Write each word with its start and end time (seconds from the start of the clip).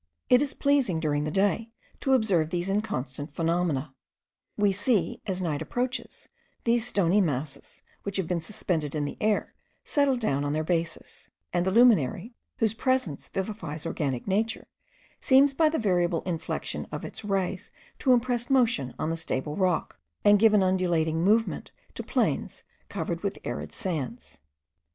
It 0.29 0.41
is 0.41 0.55
pleasing, 0.55 0.99
during 0.99 1.25
the 1.25 1.29
day, 1.29 1.69
to 1.99 2.13
observe 2.13 2.49
these 2.49 2.69
inconstant 2.69 3.35
phenomena; 3.35 3.93
we 4.57 4.71
see, 4.71 5.21
as 5.27 5.43
night 5.43 5.61
approaches, 5.61 6.27
these 6.63 6.87
stony 6.87 7.21
masses 7.21 7.83
which 8.01 8.17
had 8.17 8.25
been 8.27 8.41
suspended 8.41 8.95
in 8.95 9.05
the 9.05 9.15
air, 9.21 9.53
settle 9.83 10.17
down 10.17 10.43
on 10.43 10.53
their 10.53 10.63
bases; 10.63 11.29
and 11.53 11.67
the 11.67 11.71
luminary, 11.71 12.33
whose 12.57 12.73
presence 12.73 13.29
vivifies 13.29 13.85
organic 13.85 14.25
nature, 14.27 14.67
seems 15.21 15.53
by 15.53 15.69
the 15.69 15.77
variable 15.77 16.23
inflection 16.23 16.87
of 16.91 17.05
its 17.05 17.23
rays 17.23 17.69
to 17.99 18.11
impress 18.11 18.49
motion 18.49 18.95
on 18.97 19.11
the 19.11 19.15
stable 19.17 19.55
rock, 19.55 19.99
and 20.25 20.39
give 20.39 20.55
an 20.55 20.63
undulating 20.63 21.23
movement 21.23 21.71
to 21.93 22.01
plains 22.01 22.63
covered 22.89 23.21
with 23.21 23.37
arid 23.43 23.71
sands. 23.71 24.39